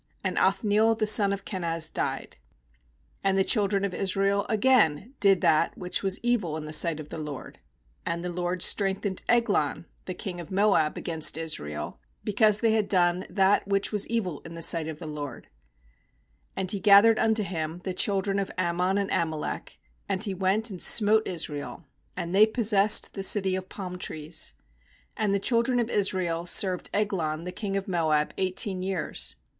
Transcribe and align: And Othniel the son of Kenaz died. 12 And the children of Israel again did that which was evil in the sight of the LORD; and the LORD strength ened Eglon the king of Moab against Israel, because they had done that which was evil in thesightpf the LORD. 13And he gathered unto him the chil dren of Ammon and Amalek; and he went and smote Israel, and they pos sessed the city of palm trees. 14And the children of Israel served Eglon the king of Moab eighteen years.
And 0.23 0.35
Othniel 0.39 0.95
the 0.95 1.05
son 1.05 1.31
of 1.31 1.45
Kenaz 1.45 1.87
died. 1.87 2.37
12 3.21 3.21
And 3.25 3.37
the 3.37 3.43
children 3.43 3.85
of 3.85 3.93
Israel 3.93 4.47
again 4.49 5.13
did 5.19 5.41
that 5.41 5.77
which 5.77 6.01
was 6.01 6.19
evil 6.23 6.57
in 6.57 6.65
the 6.65 6.73
sight 6.73 6.99
of 6.99 7.09
the 7.09 7.19
LORD; 7.19 7.59
and 8.03 8.23
the 8.23 8.29
LORD 8.33 8.63
strength 8.63 9.03
ened 9.03 9.21
Eglon 9.29 9.85
the 10.05 10.15
king 10.15 10.39
of 10.39 10.49
Moab 10.49 10.97
against 10.97 11.37
Israel, 11.37 11.99
because 12.23 12.61
they 12.61 12.71
had 12.71 12.89
done 12.89 13.27
that 13.29 13.67
which 13.67 13.91
was 13.91 14.07
evil 14.07 14.41
in 14.43 14.53
thesightpf 14.53 14.97
the 14.97 15.05
LORD. 15.05 15.49
13And 16.57 16.71
he 16.71 16.79
gathered 16.79 17.19
unto 17.19 17.43
him 17.43 17.77
the 17.83 17.93
chil 17.93 18.21
dren 18.21 18.39
of 18.39 18.49
Ammon 18.57 18.97
and 18.97 19.11
Amalek; 19.11 19.77
and 20.09 20.23
he 20.23 20.33
went 20.33 20.71
and 20.71 20.81
smote 20.81 21.27
Israel, 21.27 21.85
and 22.17 22.33
they 22.33 22.47
pos 22.47 22.69
sessed 22.69 23.11
the 23.11 23.21
city 23.21 23.55
of 23.55 23.69
palm 23.69 23.99
trees. 23.99 24.55
14And 25.19 25.31
the 25.31 25.37
children 25.39 25.79
of 25.79 25.91
Israel 25.91 26.47
served 26.47 26.89
Eglon 26.91 27.43
the 27.43 27.51
king 27.51 27.77
of 27.77 27.87
Moab 27.87 28.33
eighteen 28.39 28.81
years. 28.81 29.35